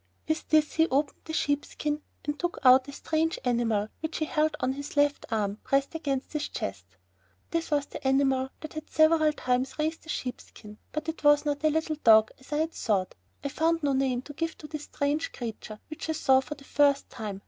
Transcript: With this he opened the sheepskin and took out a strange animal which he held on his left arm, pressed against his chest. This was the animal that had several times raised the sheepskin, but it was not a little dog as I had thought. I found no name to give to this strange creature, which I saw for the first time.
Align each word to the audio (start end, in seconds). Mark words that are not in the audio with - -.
With 0.27 0.49
this 0.49 0.73
he 0.73 0.87
opened 0.87 1.19
the 1.25 1.33
sheepskin 1.33 2.01
and 2.25 2.39
took 2.39 2.57
out 2.63 2.87
a 2.87 2.91
strange 2.91 3.37
animal 3.45 3.89
which 3.99 4.17
he 4.17 4.25
held 4.25 4.57
on 4.59 4.73
his 4.73 4.97
left 4.97 5.27
arm, 5.29 5.57
pressed 5.63 5.93
against 5.93 6.33
his 6.33 6.49
chest. 6.49 6.85
This 7.51 7.69
was 7.69 7.85
the 7.85 8.07
animal 8.07 8.49
that 8.61 8.73
had 8.73 8.89
several 8.89 9.31
times 9.31 9.77
raised 9.77 10.01
the 10.01 10.09
sheepskin, 10.09 10.79
but 10.91 11.07
it 11.07 11.23
was 11.23 11.45
not 11.45 11.63
a 11.63 11.69
little 11.69 11.97
dog 12.03 12.31
as 12.39 12.51
I 12.51 12.57
had 12.57 12.73
thought. 12.73 13.13
I 13.43 13.49
found 13.49 13.83
no 13.83 13.93
name 13.93 14.23
to 14.23 14.33
give 14.33 14.57
to 14.57 14.67
this 14.67 14.85
strange 14.85 15.33
creature, 15.33 15.79
which 15.87 16.09
I 16.09 16.13
saw 16.13 16.39
for 16.39 16.55
the 16.55 16.63
first 16.63 17.07
time. 17.11 17.39